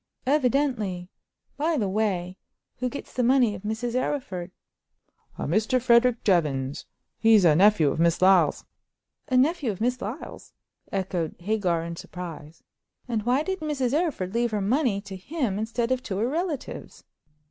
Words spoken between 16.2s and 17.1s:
relatives?"